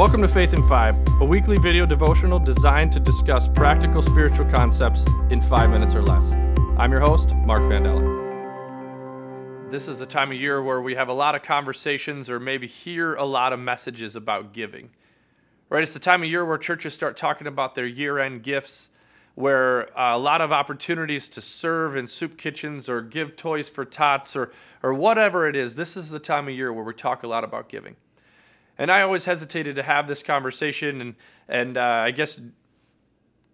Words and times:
Welcome 0.00 0.22
to 0.22 0.28
Faith 0.28 0.54
in 0.54 0.66
Five, 0.66 0.96
a 1.20 1.26
weekly 1.26 1.58
video 1.58 1.84
devotional 1.84 2.38
designed 2.38 2.90
to 2.92 3.00
discuss 3.00 3.46
practical 3.48 4.00
spiritual 4.00 4.46
concepts 4.46 5.04
in 5.28 5.42
five 5.42 5.68
minutes 5.68 5.94
or 5.94 6.00
less. 6.00 6.32
I'm 6.78 6.90
your 6.90 7.02
host, 7.02 7.34
Mark 7.44 7.64
Vandella. 7.64 8.00
This 9.70 9.88
is 9.88 10.00
a 10.00 10.06
time 10.06 10.30
of 10.30 10.38
year 10.38 10.62
where 10.62 10.80
we 10.80 10.94
have 10.94 11.08
a 11.08 11.12
lot 11.12 11.34
of 11.34 11.42
conversations 11.42 12.30
or 12.30 12.40
maybe 12.40 12.66
hear 12.66 13.14
a 13.14 13.26
lot 13.26 13.52
of 13.52 13.60
messages 13.60 14.16
about 14.16 14.54
giving. 14.54 14.88
Right? 15.68 15.82
It's 15.82 15.92
the 15.92 15.98
time 15.98 16.22
of 16.22 16.30
year 16.30 16.46
where 16.46 16.56
churches 16.56 16.94
start 16.94 17.18
talking 17.18 17.46
about 17.46 17.74
their 17.74 17.86
year 17.86 18.18
end 18.18 18.42
gifts, 18.42 18.88
where 19.34 19.90
uh, 20.00 20.16
a 20.16 20.18
lot 20.18 20.40
of 20.40 20.50
opportunities 20.50 21.28
to 21.28 21.42
serve 21.42 21.94
in 21.94 22.06
soup 22.06 22.38
kitchens 22.38 22.88
or 22.88 23.02
give 23.02 23.36
toys 23.36 23.68
for 23.68 23.84
tots 23.84 24.34
or, 24.34 24.50
or 24.82 24.94
whatever 24.94 25.46
it 25.46 25.54
is. 25.54 25.74
This 25.74 25.94
is 25.94 26.08
the 26.08 26.18
time 26.18 26.48
of 26.48 26.54
year 26.54 26.72
where 26.72 26.84
we 26.84 26.94
talk 26.94 27.22
a 27.22 27.28
lot 27.28 27.44
about 27.44 27.68
giving. 27.68 27.96
And 28.80 28.90
I 28.90 29.02
always 29.02 29.26
hesitated 29.26 29.76
to 29.76 29.82
have 29.82 30.08
this 30.08 30.22
conversation 30.22 31.02
and, 31.02 31.14
and 31.50 31.76
uh, 31.76 31.82
I 31.82 32.12
guess 32.12 32.40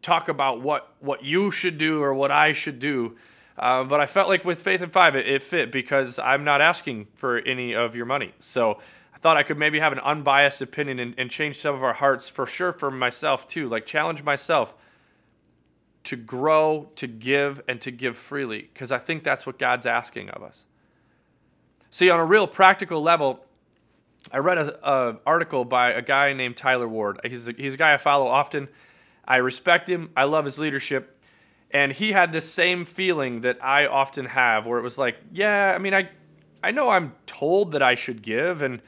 talk 0.00 0.28
about 0.28 0.62
what, 0.62 0.94
what 1.00 1.24
you 1.24 1.50
should 1.50 1.78
do 1.78 2.00
or 2.00 2.14
what 2.14 2.30
I 2.30 2.52
should 2.52 2.78
do. 2.78 3.16
Uh, 3.58 3.82
but 3.82 3.98
I 3.98 4.06
felt 4.06 4.28
like 4.28 4.44
with 4.44 4.60
Faith 4.60 4.82
in 4.82 4.90
Five, 4.90 5.16
it, 5.16 5.26
it 5.26 5.42
fit 5.42 5.72
because 5.72 6.20
I'm 6.20 6.44
not 6.44 6.60
asking 6.60 7.08
for 7.14 7.38
any 7.38 7.74
of 7.74 7.96
your 7.96 8.06
money. 8.06 8.34
So 8.38 8.78
I 9.12 9.18
thought 9.18 9.36
I 9.36 9.42
could 9.42 9.58
maybe 9.58 9.80
have 9.80 9.90
an 9.90 9.98
unbiased 9.98 10.62
opinion 10.62 11.00
and, 11.00 11.12
and 11.18 11.28
change 11.28 11.58
some 11.58 11.74
of 11.74 11.82
our 11.82 11.94
hearts 11.94 12.28
for 12.28 12.46
sure 12.46 12.72
for 12.72 12.92
myself 12.92 13.48
too, 13.48 13.68
like 13.68 13.84
challenge 13.84 14.22
myself 14.22 14.74
to 16.04 16.14
grow, 16.14 16.88
to 16.94 17.08
give, 17.08 17.60
and 17.66 17.80
to 17.80 17.90
give 17.90 18.16
freely 18.16 18.70
because 18.72 18.92
I 18.92 18.98
think 18.98 19.24
that's 19.24 19.44
what 19.44 19.58
God's 19.58 19.86
asking 19.86 20.30
of 20.30 20.44
us. 20.44 20.62
See, 21.90 22.10
on 22.10 22.20
a 22.20 22.24
real 22.24 22.46
practical 22.46 23.02
level, 23.02 23.45
I 24.32 24.38
read 24.38 24.58
an 24.58 25.18
article 25.24 25.64
by 25.64 25.92
a 25.92 26.02
guy 26.02 26.32
named 26.32 26.56
Tyler 26.56 26.88
Ward. 26.88 27.20
He's 27.24 27.48
a, 27.48 27.52
he's 27.52 27.74
a 27.74 27.76
guy 27.76 27.94
I 27.94 27.96
follow 27.96 28.26
often. 28.26 28.68
I 29.26 29.36
respect 29.36 29.88
him. 29.88 30.10
I 30.16 30.24
love 30.24 30.44
his 30.44 30.58
leadership. 30.58 31.12
And 31.70 31.92
he 31.92 32.12
had 32.12 32.32
this 32.32 32.50
same 32.50 32.84
feeling 32.84 33.40
that 33.42 33.62
I 33.62 33.86
often 33.86 34.26
have 34.26 34.66
where 34.66 34.78
it 34.78 34.82
was 34.82 34.98
like, 34.98 35.16
yeah, 35.32 35.72
I 35.74 35.78
mean, 35.78 35.94
I, 35.94 36.08
I 36.62 36.70
know 36.70 36.88
I'm 36.88 37.14
told 37.26 37.72
that 37.72 37.82
I 37.82 37.94
should 37.94 38.22
give. 38.22 38.62
And 38.62 38.80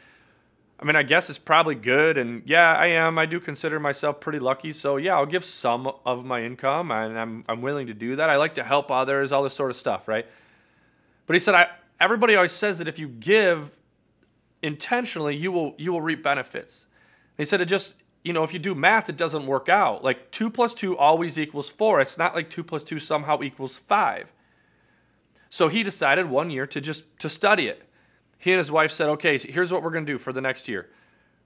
I 0.81 0.85
mean, 0.85 0.97
I 0.97 1.03
guess 1.03 1.29
it's 1.29 1.39
probably 1.39 1.75
good. 1.75 2.19
And 2.19 2.43
yeah, 2.47 2.75
I 2.75 2.87
am. 2.87 3.19
I 3.19 3.27
do 3.27 3.41
consider 3.41 3.81
myself 3.81 4.21
pretty 4.21 4.39
lucky. 4.39 4.73
So 4.73 4.97
yeah, 4.97 5.17
I'll 5.17 5.27
give 5.27 5.45
some 5.45 5.93
of 6.07 6.25
my 6.25 6.43
income 6.43 6.91
and 6.91 7.19
I'm, 7.19 7.45
I'm 7.49 7.63
willing 7.63 7.89
to 7.89 7.95
do 7.95 8.17
that. 8.17 8.31
I 8.31 8.37
like 8.37 8.55
to 8.57 8.65
help 8.65 8.91
others, 8.91 9.33
all 9.33 9.43
this 9.43 9.55
sort 9.55 9.71
of 9.71 9.77
stuff, 9.77 10.07
right? 10.07 10.27
But 11.27 11.35
he 11.35 11.41
said, 11.41 11.55
I, 11.55 11.69
everybody 12.01 12.37
always 12.37 12.53
says 12.53 12.79
that 12.79 12.89
if 12.89 12.99
you 12.99 13.09
give, 13.09 13.78
intentionally, 14.63 15.37
you 15.37 15.53
will 15.53 15.75
you 15.79 15.93
will 15.93 16.03
reap 16.03 16.23
benefits. 16.23 16.87
And 17.37 17.45
he 17.45 17.49
said 17.49 17.61
it 17.61 17.67
just 17.67 17.95
you 18.25 18.33
know 18.33 18.43
if 18.43 18.53
you 18.53 18.59
do 18.59 18.75
math, 18.75 19.09
it 19.09 19.17
doesn't 19.17 19.47
work 19.47 19.69
out. 19.69 20.05
Like 20.05 20.31
two 20.31 20.51
plus 20.51 20.75
two 20.75 20.97
always 20.97 21.39
equals 21.39 21.69
four. 21.69 22.01
It's 22.01 22.19
not 22.19 22.35
like 22.35 22.51
two 22.51 22.65
plus 22.65 22.85
two 22.85 22.99
somehow 22.99 23.43
equals 23.43 23.77
five. 23.77 24.33
So 25.51 25.69
he 25.69 25.83
decided 25.83 26.29
one 26.29 26.51
year 26.51 26.67
to 26.67 26.81
just 26.81 27.05
to 27.21 27.29
study 27.29 27.69
it. 27.69 27.83
He 28.39 28.53
and 28.53 28.59
his 28.59 28.71
wife 28.71 28.93
said, 28.93 29.09
okay, 29.11 29.37
here's 29.37 29.73
what 29.73 29.83
we're 29.83 29.91
going 29.91 30.07
to 30.07 30.13
do 30.13 30.19
for 30.19 30.33
the 30.33 30.41
next 30.41 30.69
year. 30.69 30.89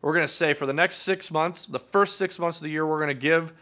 We're 0.03 0.13
going 0.13 0.27
to 0.27 0.33
say 0.33 0.53
for 0.53 0.67
the 0.67 0.73
next 0.73 0.97
six 0.97 1.31
months, 1.31 1.65
the 1.65 1.79
first 1.79 2.19
six 2.19 2.39
months 2.39 2.59
of 2.59 2.65
the 2.65 2.71
year, 2.71 2.87
we're 2.87 2.99
going 2.99 3.09
to 3.09 3.15
give 3.15 3.53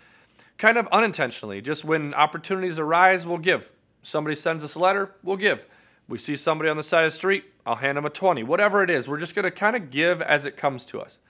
kind 0.58 0.78
of 0.78 0.88
unintentionally. 0.90 1.60
Just 1.60 1.84
when 1.84 2.12
opportunities 2.14 2.78
arise, 2.78 3.26
we'll 3.26 3.38
give. 3.38 3.70
Somebody 4.02 4.34
sends 4.34 4.64
us 4.64 4.74
a 4.74 4.78
letter, 4.78 5.14
we'll 5.22 5.36
give. 5.36 5.66
We 6.10 6.18
see 6.18 6.34
somebody 6.34 6.68
on 6.68 6.76
the 6.76 6.82
side 6.82 7.04
of 7.04 7.12
the 7.12 7.16
street, 7.16 7.44
I'll 7.64 7.76
hand 7.76 7.96
them 7.96 8.04
a 8.04 8.10
20. 8.10 8.42
Whatever 8.42 8.82
it 8.82 8.90
is, 8.90 9.06
we're 9.06 9.20
just 9.20 9.36
going 9.36 9.44
to 9.44 9.50
kind 9.52 9.76
of 9.76 9.90
give 9.90 10.20
as 10.20 10.44
it 10.44 10.56
comes 10.56 10.84
to 10.86 11.00
us. 11.00 11.20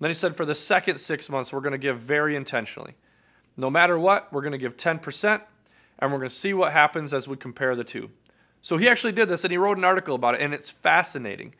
Then 0.00 0.10
he 0.10 0.14
said, 0.14 0.36
for 0.36 0.44
the 0.44 0.56
second 0.56 0.98
six 0.98 1.28
months, 1.30 1.52
we're 1.52 1.60
going 1.60 1.72
to 1.72 1.78
give 1.78 2.00
very 2.00 2.34
intentionally. 2.34 2.94
No 3.56 3.70
matter 3.70 3.96
what, 3.96 4.32
we're 4.32 4.42
going 4.42 4.52
to 4.52 4.58
give 4.58 4.76
10%, 4.76 5.40
and 6.00 6.12
we're 6.12 6.18
going 6.18 6.28
to 6.28 6.34
see 6.34 6.52
what 6.52 6.72
happens 6.72 7.14
as 7.14 7.28
we 7.28 7.36
compare 7.36 7.76
the 7.76 7.84
two. 7.84 8.10
So 8.60 8.76
he 8.76 8.88
actually 8.88 9.12
did 9.12 9.28
this, 9.28 9.44
and 9.44 9.52
he 9.52 9.56
wrote 9.56 9.78
an 9.78 9.84
article 9.84 10.16
about 10.16 10.34
it, 10.34 10.40
and 10.40 10.52
it's 10.52 10.68
fascinating. 10.68 11.54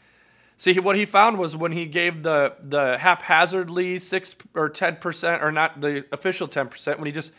See, 0.56 0.76
what 0.80 0.96
he 0.96 1.06
found 1.06 1.38
was 1.38 1.56
when 1.56 1.70
he 1.70 1.86
gave 1.86 2.24
the, 2.24 2.56
the 2.60 2.98
haphazardly 2.98 4.00
6 4.00 4.36
or 4.54 4.68
10%, 4.68 5.42
or 5.42 5.52
not 5.52 5.80
the 5.80 6.04
official 6.10 6.48
10%, 6.48 6.98
when 6.98 7.06
he 7.06 7.12
just 7.12 7.30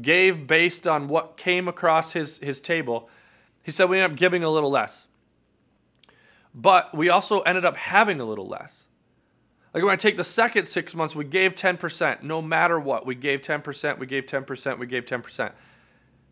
gave 0.00 0.46
based 0.46 0.86
on 0.86 1.08
what 1.08 1.36
came 1.36 1.68
across 1.68 2.12
his, 2.12 2.38
his 2.38 2.58
table– 2.58 3.10
he 3.62 3.70
said 3.70 3.88
we 3.88 3.98
ended 3.98 4.12
up 4.12 4.16
giving 4.18 4.42
a 4.44 4.50
little 4.50 4.70
less. 4.70 5.06
But 6.54 6.94
we 6.94 7.08
also 7.08 7.40
ended 7.40 7.64
up 7.64 7.76
having 7.76 8.20
a 8.20 8.24
little 8.24 8.46
less. 8.46 8.86
Like 9.72 9.82
when 9.82 9.92
I 9.92 9.96
take 9.96 10.16
the 10.16 10.24
second 10.24 10.66
six 10.66 10.94
months, 10.94 11.14
we 11.14 11.24
gave 11.24 11.54
10%, 11.54 12.22
no 12.22 12.42
matter 12.42 12.78
what. 12.78 13.06
We 13.06 13.14
gave 13.14 13.40
10%, 13.40 13.98
we 13.98 14.06
gave 14.06 14.26
10%, 14.26 14.78
we 14.78 14.86
gave 14.86 15.06
10%. 15.06 15.52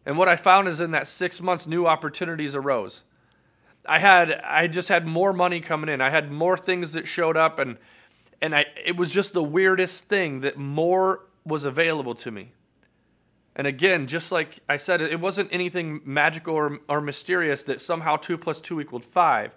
And 0.04 0.18
what 0.18 0.28
I 0.28 0.36
found 0.36 0.68
is 0.68 0.80
in 0.80 0.90
that 0.90 1.08
six 1.08 1.40
months, 1.40 1.66
new 1.66 1.86
opportunities 1.86 2.54
arose. 2.54 3.02
I 3.86 3.98
had 3.98 4.32
I 4.44 4.66
just 4.66 4.88
had 4.88 5.06
more 5.06 5.32
money 5.32 5.60
coming 5.60 5.88
in. 5.88 6.00
I 6.00 6.10
had 6.10 6.30
more 6.30 6.56
things 6.56 6.92
that 6.92 7.08
showed 7.08 7.36
up 7.36 7.58
and 7.58 7.78
and 8.42 8.54
I 8.54 8.66
it 8.84 8.96
was 8.96 9.10
just 9.10 9.32
the 9.32 9.42
weirdest 9.42 10.04
thing 10.04 10.40
that 10.40 10.58
more 10.58 11.26
was 11.44 11.64
available 11.64 12.14
to 12.16 12.30
me. 12.30 12.52
And 13.56 13.66
again, 13.66 14.06
just 14.06 14.30
like 14.30 14.60
I 14.68 14.76
said, 14.76 15.02
it 15.02 15.20
wasn't 15.20 15.52
anything 15.52 16.00
magical 16.04 16.54
or, 16.54 16.78
or 16.88 17.00
mysterious 17.00 17.64
that 17.64 17.80
somehow 17.80 18.16
2 18.16 18.38
plus 18.38 18.60
2 18.60 18.80
equaled 18.80 19.04
5. 19.04 19.52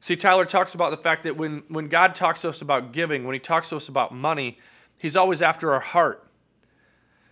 See, 0.00 0.16
Tyler 0.16 0.46
talks 0.46 0.72
about 0.72 0.90
the 0.90 0.96
fact 0.96 1.24
that 1.24 1.36
when, 1.36 1.62
when 1.68 1.88
God 1.88 2.14
talks 2.14 2.40
to 2.42 2.48
us 2.48 2.62
about 2.62 2.92
giving, 2.92 3.24
when 3.24 3.34
he 3.34 3.40
talks 3.40 3.68
to 3.68 3.76
us 3.76 3.88
about 3.88 4.14
money, 4.14 4.58
he's 4.96 5.16
always 5.16 5.42
after 5.42 5.72
our 5.72 5.80
heart. 5.80 6.26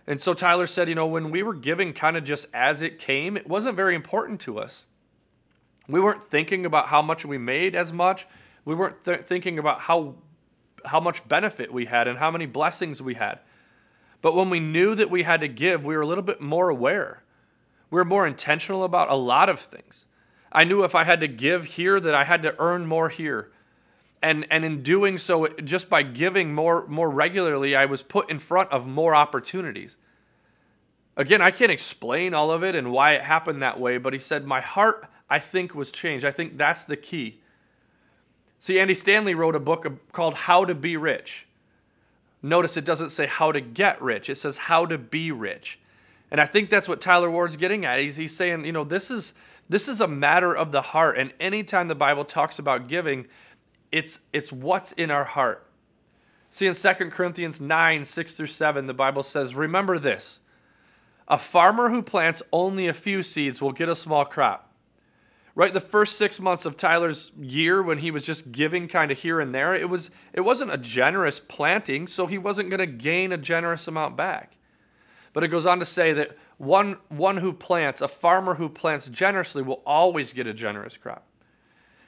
And 0.05 0.19
so 0.19 0.33
Tyler 0.33 0.67
said, 0.67 0.89
you 0.89 0.95
know, 0.95 1.07
when 1.07 1.31
we 1.31 1.41
were 1.41 1.53
giving 1.53 1.93
kind 1.93 2.17
of 2.17 2.23
just 2.23 2.47
as 2.53 2.81
it 2.81 2.99
came, 2.99 3.37
it 3.37 3.47
wasn't 3.47 3.75
very 3.75 3.95
important 3.95 4.39
to 4.41 4.59
us. 4.59 4.85
We 5.87 5.99
weren't 5.99 6.23
thinking 6.23 6.65
about 6.65 6.87
how 6.87 7.01
much 7.01 7.25
we 7.25 7.37
made 7.37 7.75
as 7.75 7.93
much. 7.93 8.27
We 8.65 8.75
weren't 8.75 9.03
th- 9.03 9.21
thinking 9.21 9.57
about 9.57 9.81
how, 9.81 10.15
how 10.85 10.99
much 10.99 11.27
benefit 11.27 11.73
we 11.73 11.85
had 11.85 12.07
and 12.07 12.19
how 12.19 12.29
many 12.29 12.45
blessings 12.45 13.01
we 13.01 13.15
had. 13.15 13.39
But 14.21 14.35
when 14.35 14.49
we 14.49 14.59
knew 14.59 14.95
that 14.95 15.09
we 15.09 15.23
had 15.23 15.41
to 15.41 15.47
give, 15.47 15.85
we 15.85 15.95
were 15.95 16.01
a 16.01 16.07
little 16.07 16.23
bit 16.23 16.41
more 16.41 16.69
aware. 16.69 17.23
We 17.89 17.97
were 17.97 18.05
more 18.05 18.27
intentional 18.27 18.83
about 18.83 19.09
a 19.09 19.15
lot 19.15 19.49
of 19.49 19.59
things. 19.59 20.05
I 20.51 20.63
knew 20.63 20.83
if 20.83 20.95
I 20.95 21.03
had 21.03 21.19
to 21.21 21.27
give 21.27 21.65
here 21.65 21.99
that 21.99 22.15
I 22.15 22.23
had 22.23 22.43
to 22.43 22.55
earn 22.59 22.85
more 22.85 23.09
here. 23.09 23.51
And, 24.21 24.45
and 24.51 24.65
in 24.65 24.83
doing 24.83 25.17
so, 25.17 25.47
just 25.63 25.89
by 25.89 26.03
giving 26.03 26.53
more, 26.53 26.85
more 26.87 27.09
regularly, 27.09 27.75
I 27.75 27.85
was 27.85 28.01
put 28.01 28.29
in 28.29 28.39
front 28.39 28.71
of 28.71 28.85
more 28.85 29.15
opportunities. 29.15 29.95
Again, 31.15 31.41
I 31.41 31.51
can't 31.51 31.71
explain 31.71 32.33
all 32.33 32.51
of 32.51 32.63
it 32.63 32.75
and 32.75 32.91
why 32.91 33.13
it 33.13 33.21
happened 33.21 33.61
that 33.61 33.79
way, 33.79 33.97
but 33.97 34.13
he 34.13 34.19
said, 34.19 34.45
My 34.45 34.61
heart, 34.61 35.05
I 35.29 35.39
think, 35.39 35.73
was 35.73 35.91
changed. 35.91 36.25
I 36.25 36.31
think 36.31 36.57
that's 36.57 36.83
the 36.83 36.97
key. 36.97 37.39
See, 38.59 38.79
Andy 38.79 38.93
Stanley 38.93 39.35
wrote 39.35 39.55
a 39.55 39.59
book 39.59 40.11
called 40.11 40.33
How 40.33 40.65
to 40.65 40.75
Be 40.75 40.97
Rich. 40.97 41.45
Notice 42.41 42.77
it 42.77 42.85
doesn't 42.85 43.09
say 43.09 43.25
how 43.25 43.51
to 43.51 43.61
get 43.61 44.01
rich, 44.01 44.29
it 44.29 44.35
says 44.35 44.57
how 44.57 44.85
to 44.85 44.97
be 44.97 45.31
rich. 45.31 45.79
And 46.31 46.39
I 46.39 46.45
think 46.45 46.69
that's 46.69 46.87
what 46.87 47.01
Tyler 47.01 47.29
Ward's 47.29 47.55
getting 47.55 47.85
at. 47.85 47.99
He's, 47.99 48.15
he's 48.15 48.35
saying, 48.35 48.63
you 48.63 48.71
know, 48.71 48.83
this 48.83 49.09
is 49.09 49.33
this 49.67 49.87
is 49.87 50.01
a 50.01 50.07
matter 50.07 50.55
of 50.55 50.71
the 50.71 50.81
heart. 50.81 51.17
And 51.17 51.33
anytime 51.39 51.87
the 51.87 51.95
Bible 51.95 52.25
talks 52.25 52.59
about 52.59 52.87
giving, 52.87 53.27
it's 53.91 54.19
it's 54.31 54.51
what's 54.51 54.91
in 54.93 55.11
our 55.11 55.25
heart. 55.25 55.65
See 56.51 56.65
in 56.65 56.73
2 56.73 56.89
Corinthians 57.11 57.61
9, 57.61 58.05
6 58.05 58.33
through 58.33 58.47
7, 58.47 58.87
the 58.87 58.93
Bible 58.93 59.21
says, 59.21 59.53
Remember 59.53 59.99
this. 59.99 60.39
A 61.27 61.37
farmer 61.37 61.89
who 61.89 62.01
plants 62.01 62.41
only 62.51 62.87
a 62.87 62.93
few 62.93 63.21
seeds 63.21 63.61
will 63.61 63.71
get 63.71 63.87
a 63.87 63.95
small 63.95 64.25
crop 64.25 64.68
right 65.59 65.73
the 65.73 65.81
first 65.81 66.17
six 66.17 66.39
months 66.39 66.63
of 66.63 66.77
tyler's 66.77 67.33
year 67.37 67.83
when 67.83 67.97
he 67.97 68.11
was 68.11 68.25
just 68.25 68.49
giving 68.49 68.87
kind 68.87 69.11
of 69.11 69.19
here 69.19 69.41
and 69.41 69.53
there 69.53 69.75
it 69.75 69.89
was 69.89 70.09
it 70.31 70.39
wasn't 70.39 70.71
a 70.71 70.77
generous 70.77 71.37
planting 71.37 72.07
so 72.07 72.27
he 72.27 72.37
wasn't 72.37 72.69
going 72.69 72.79
to 72.79 72.85
gain 72.85 73.33
a 73.33 73.37
generous 73.37 73.85
amount 73.85 74.15
back. 74.15 74.55
But 75.33 75.43
it 75.43 75.49
goes 75.49 75.65
on 75.65 75.79
to 75.79 75.85
say 75.85 76.13
that 76.13 76.37
one 76.57 76.95
one 77.09 77.37
who 77.37 77.51
plants 77.51 77.99
a 77.99 78.07
farmer 78.07 78.55
who 78.55 78.69
plants 78.69 79.09
generously 79.09 79.61
will 79.61 79.81
always 79.85 80.31
get 80.31 80.47
a 80.47 80.53
generous 80.53 80.95
crop. 80.95 81.25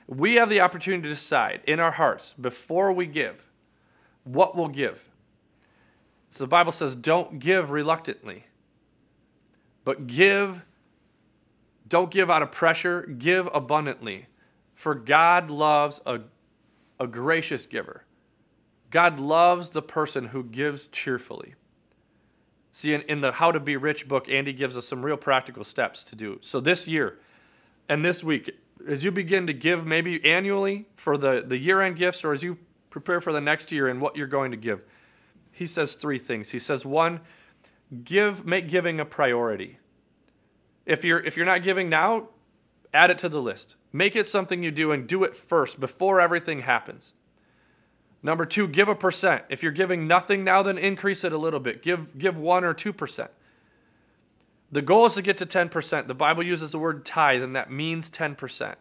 We 0.08 0.36
have 0.36 0.50
the 0.50 0.62
opportunity 0.62 1.04
to 1.04 1.10
decide 1.10 1.60
in 1.68 1.82
our 1.82 1.92
hearts 1.92 2.34
before 2.40 2.94
we 2.94 3.06
give 3.06 3.50
what 4.24 4.56
we'll 4.56 4.70
give. 4.70 5.10
So 6.30 6.46
the 6.46 6.48
bible 6.48 6.72
says 6.72 6.96
don't 6.96 7.40
give 7.40 7.70
reluctantly 7.70 8.46
but 9.84 10.08
give 10.08 10.64
don't 11.92 12.10
give 12.10 12.32
out 12.32 12.42
of 12.42 12.52
pressure, 12.52 13.02
give 13.02 13.50
abundantly. 13.54 14.28
For 14.74 14.96
God 14.96 15.52
loves 15.52 16.00
a, 16.06 16.22
a 17.00 17.06
gracious 17.06 17.66
giver. 17.66 18.06
God 18.90 19.20
loves 19.20 19.72
the 19.72 19.82
person 19.82 20.28
who 20.28 20.44
gives 20.44 20.88
cheerfully. 20.88 21.56
See, 22.72 22.94
in, 22.94 23.02
in 23.02 23.20
the 23.20 23.34
How 23.34 23.52
to 23.52 23.60
Be 23.60 23.76
Rich 23.76 24.08
book, 24.08 24.30
Andy 24.30 24.54
gives 24.54 24.78
us 24.78 24.88
some 24.88 25.04
real 25.04 25.18
practical 25.18 25.66
steps 25.66 26.06
to 26.06 26.16
do. 26.16 26.40
So 26.42 26.62
this 26.62 26.88
year 26.88 27.20
and 27.90 28.06
this 28.06 28.24
week, 28.24 28.58
as 28.88 29.04
you 29.04 29.12
begin 29.12 29.46
to 29.48 29.54
give 29.54 29.86
maybe 29.86 30.24
annually 30.26 30.88
for 30.96 31.18
the, 31.18 31.44
the 31.46 31.58
year 31.58 31.82
end 31.82 31.98
gifts, 31.98 32.24
or 32.24 32.32
as 32.32 32.42
you 32.42 32.58
prepare 32.90 33.20
for 33.20 33.34
the 33.34 33.42
next 33.42 33.70
year 33.70 33.90
and 33.90 34.00
what 34.00 34.16
you're 34.16 34.28
going 34.28 34.52
to 34.52 34.58
give. 34.58 34.82
He 35.52 35.68
says 35.68 35.96
three 35.96 36.18
things. 36.18 36.52
He 36.52 36.60
says, 36.60 36.86
one, 36.86 37.20
give 38.06 38.46
make 38.46 38.70
giving 38.70 39.02
a 39.02 39.06
priority. 39.06 39.78
If 40.86 41.04
you're 41.04 41.20
if 41.20 41.38
you're 41.38 41.46
not 41.46 41.64
giving 41.64 41.90
now, 41.90 42.30
add 42.94 43.10
it 43.10 43.18
to 43.20 43.30
the 43.30 43.42
list. 43.42 43.76
Make 43.94 44.16
it 44.16 44.26
something 44.26 44.64
you 44.64 44.72
do 44.72 44.92
and 44.92 45.08
do 45.08 45.24
it 45.24 45.36
first 45.36 45.80
before 45.80 46.22
everything 46.22 46.62
happens. 46.62 47.14
Number 48.24 48.46
two, 48.46 48.68
give 48.68 48.88
a 48.88 48.96
percent. 48.96 49.44
If 49.50 49.64
you're 49.64 49.72
giving 49.72 50.08
nothing 50.08 50.44
now, 50.44 50.62
then 50.62 50.78
increase 50.78 51.24
it 51.24 51.34
a 51.34 51.38
little 51.38 51.60
bit. 51.60 51.82
Give 51.82 52.18
give 52.18 52.38
one 52.38 52.64
or 52.64 52.74
two 52.74 52.94
percent. 52.94 53.32
The 54.72 54.82
goal 54.82 55.06
is 55.06 55.16
to 55.16 55.22
get 55.22 55.38
to 55.40 55.46
10%. 55.46 56.08
The 56.08 56.14
Bible 56.14 56.44
uses 56.44 56.72
the 56.72 56.80
word 56.80 57.04
tithe, 57.04 57.44
and 57.44 57.56
that 57.56 57.70
means 57.70 58.10
10%. 58.10 58.76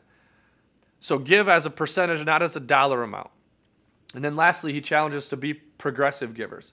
So 1.00 1.18
give 1.18 1.48
as 1.48 1.66
a 1.66 1.70
percentage, 1.70 2.24
not 2.24 2.42
as 2.42 2.54
a 2.54 2.60
dollar 2.60 3.02
amount. 3.02 3.30
And 4.14 4.24
then 4.24 4.36
lastly, 4.36 4.72
he 4.72 4.80
challenges 4.80 5.28
to 5.28 5.36
be 5.36 5.54
progressive 5.54 6.34
givers. 6.34 6.72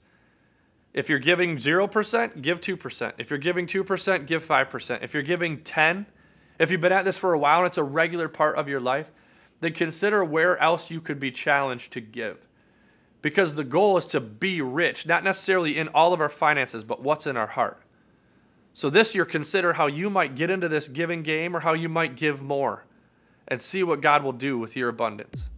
If 0.94 1.10
you're 1.10 1.20
giving 1.20 1.58
0%, 1.58 2.42
give 2.42 2.62
2%. 2.62 3.14
If 3.18 3.30
you're 3.30 3.40
giving 3.40 3.68
2%, 3.68 4.26
give 4.26 4.46
5%. 4.46 5.04
If 5.04 5.14
you're 5.14 5.24
giving 5.24 5.62
10, 5.62 6.06
if 6.60 6.72
you've 6.72 6.82
been 6.82 6.92
at 6.92 7.06
this 7.06 7.18
for 7.18 7.34
a 7.34 7.40
while 7.40 7.60
and 7.60 7.68
it's 7.68 7.78
a 7.78 7.84
regular 7.84 8.28
part 8.28 8.58
of 8.58 8.68
your 8.68 8.80
life, 8.80 9.12
then 9.60 9.74
consider 9.74 10.24
where 10.24 10.58
else 10.60 10.90
you 10.90 11.02
could 11.02 11.20
be 11.20 11.32
challenged 11.32 11.92
to 11.94 12.02
give. 12.02 12.48
Because 13.22 13.54
the 13.54 13.64
goal 13.64 13.98
is 13.98 14.06
to 14.08 14.20
be 14.20 14.62
rich, 14.62 15.06
not 15.06 15.24
necessarily 15.24 15.78
in 15.78 15.88
all 15.90 16.14
of 16.14 16.22
our 16.22 16.30
finances, 16.30 16.84
but 16.84 17.02
what's 17.02 17.28
in 17.28 17.36
our 17.36 17.48
heart. 17.48 17.82
So 18.74 18.90
this 18.92 19.16
year, 19.16 19.26
consider 19.26 19.74
how 19.74 19.88
you 19.88 20.10
might 20.10 20.36
get 20.36 20.52
into 20.52 20.70
this 20.70 20.88
giving 20.88 21.24
game 21.24 21.56
or 21.56 21.62
how 21.62 21.74
you 21.74 21.90
might 21.90 22.16
give 22.16 22.42
more 22.42 22.86
and 23.48 23.60
see 23.60 23.84
what 23.84 24.02
God 24.02 24.24
will 24.24 24.34
do 24.34 24.60
with 24.60 24.76
your 24.76 24.90
abundance. 24.90 25.50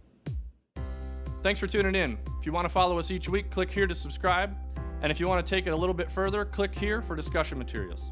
Thanks 1.42 1.60
for 1.60 1.66
tuning 1.66 1.94
in. 1.94 2.18
If 2.38 2.46
you 2.46 2.52
want 2.52 2.66
to 2.66 2.70
follow 2.70 2.98
us 2.98 3.10
each 3.10 3.28
week, 3.28 3.50
click 3.50 3.70
here 3.70 3.86
to 3.86 3.94
subscribe. 3.94 4.56
And 5.02 5.10
if 5.10 5.18
you 5.18 5.26
want 5.26 5.44
to 5.44 5.50
take 5.54 5.66
it 5.66 5.70
a 5.70 5.76
little 5.76 5.94
bit 5.94 6.10
further, 6.12 6.44
click 6.44 6.78
here 6.78 7.00
for 7.02 7.16
discussion 7.16 7.58
materials. 7.58 8.10